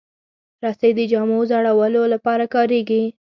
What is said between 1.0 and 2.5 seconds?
جامو وځړولو لپاره